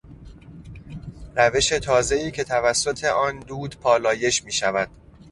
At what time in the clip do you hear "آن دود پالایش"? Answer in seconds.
3.03-4.43